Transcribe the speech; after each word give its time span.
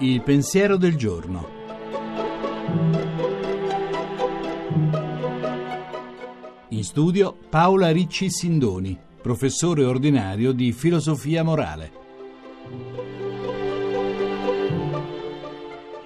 Il 0.00 0.22
pensiero 0.22 0.76
del 0.76 0.96
giorno. 0.96 1.56
In 6.70 6.84
studio 6.84 7.36
Paola 7.50 7.90
Ricci 7.90 8.30
Sindoni, 8.30 8.96
professore 9.20 9.84
ordinario 9.84 10.52
di 10.52 10.72
filosofia 10.72 11.42
morale. 11.42 11.90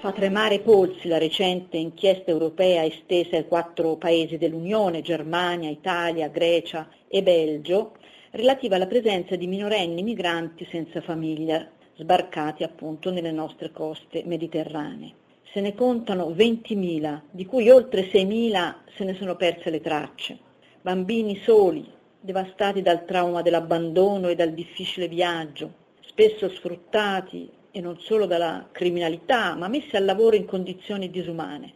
Fa 0.00 0.10
tremare 0.12 0.54
i 0.54 0.60
polsi 0.60 1.06
la 1.06 1.18
recente 1.18 1.76
inchiesta 1.76 2.30
europea 2.30 2.84
estesa 2.84 3.36
ai 3.36 3.46
quattro 3.46 3.96
paesi 3.96 4.38
dell'Unione, 4.38 5.02
Germania, 5.02 5.70
Italia, 5.70 6.28
Grecia 6.28 6.88
e 7.06 7.22
Belgio, 7.22 7.92
relativa 8.32 8.76
alla 8.76 8.86
presenza 8.86 9.36
di 9.36 9.46
minorenni 9.46 10.02
migranti 10.02 10.66
senza 10.70 11.02
famiglia, 11.02 11.68
sbarcati 11.96 12.62
appunto 12.62 13.10
nelle 13.10 13.30
nostre 13.30 13.70
coste 13.72 14.22
mediterranee. 14.24 15.12
Se 15.52 15.60
ne 15.60 15.74
contano 15.74 16.30
20.000, 16.30 17.20
di 17.30 17.44
cui 17.44 17.68
oltre 17.68 18.06
6.000 18.10 18.74
se 18.96 19.04
ne 19.04 19.14
sono 19.14 19.36
perse 19.36 19.68
le 19.68 19.82
tracce. 19.82 20.38
Bambini 20.80 21.40
soli, 21.44 21.86
devastati 22.18 22.80
dal 22.80 23.04
trauma 23.04 23.42
dell'abbandono 23.42 24.28
e 24.28 24.34
dal 24.34 24.52
difficile 24.52 25.08
viaggio, 25.08 25.74
spesso 26.00 26.48
sfruttati 26.48 27.50
e 27.70 27.80
non 27.82 27.98
solo 27.98 28.24
dalla 28.24 28.66
criminalità, 28.72 29.54
ma 29.54 29.68
messi 29.68 29.94
al 29.94 30.06
lavoro 30.06 30.36
in 30.36 30.46
condizioni 30.46 31.10
disumane. 31.10 31.74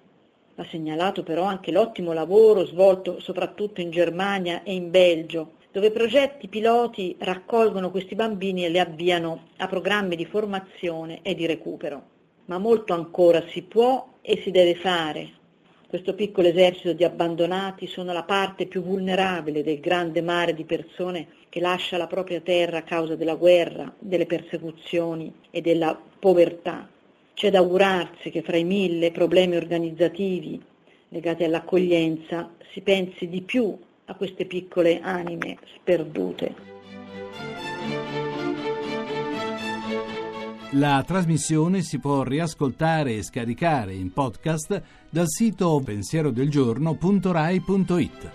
Va 0.54 0.64
segnalato 0.64 1.23
però 1.23 1.42
anche 1.42 1.70
l'ottimo 1.70 2.14
lavoro 2.14 2.64
svolto 2.64 3.20
soprattutto 3.20 3.82
in 3.82 3.90
Germania 3.90 4.62
e 4.62 4.73
in 4.73 4.90
Belgio 4.90 5.50
dove 5.76 5.90
progetti 5.90 6.48
piloti 6.48 7.16
raccolgono 7.18 7.90
questi 7.90 8.14
bambini 8.14 8.64
e 8.64 8.70
li 8.70 8.78
avviano 8.78 9.48
a 9.58 9.66
programmi 9.66 10.16
di 10.16 10.24
formazione 10.24 11.20
e 11.20 11.34
di 11.34 11.45
recupero. 11.45 12.02
Ma 12.46 12.56
molto 12.56 12.95
ancora 12.95 13.45
si 13.48 13.60
può 13.60 14.14
e 14.23 14.40
si 14.42 14.51
deve 14.51 14.74
fare. 14.76 15.32
Questo 15.86 16.14
piccolo 16.14 16.48
esercito 16.48 16.95
di 16.95 17.04
abbandonati 17.04 17.86
sono 17.88 18.14
la 18.14 18.23
parte 18.23 18.64
più 18.64 18.82
vulnerabile 18.82 19.62
del 19.62 19.78
grande 19.78 20.23
mare 20.23 20.54
di 20.54 20.64
persone 20.64 21.26
che 21.51 21.60
lascia 21.60 21.98
la 21.98 22.06
propria 22.06 22.40
terra 22.40 22.79
a 22.79 22.82
causa 22.82 23.14
della 23.14 23.34
guerra, 23.34 23.95
delle 23.98 24.24
persecuzioni 24.24 25.30
e 25.51 25.60
della 25.60 26.01
povertà. 26.18 26.88
C'è 27.34 27.51
da 27.51 27.58
augurarsi 27.58 28.30
che 28.30 28.40
fra 28.40 28.56
i 28.56 28.64
mille 28.64 29.10
problemi 29.10 29.56
organizzativi 29.56 30.58
legati 31.10 31.45
all'accoglienza 31.45 32.51
si 32.73 32.80
pensi 32.80 33.29
di 33.29 33.42
più 33.42 33.76
a 34.07 34.15
queste 34.15 34.46
piccole 34.46 34.99
anime 35.01 35.59
sperdute. 35.76 36.54
La 40.71 41.04
trasmissione 41.07 41.82
si 41.82 42.01
può 42.01 42.24
riascoltare 42.24 43.15
e 43.15 43.23
scaricare 43.23 43.95
in 43.95 44.13
podcast 44.13 44.82
dal 45.09 45.29
sito 45.29 45.80
pensierodelgiorno.rai.it. 45.85 48.30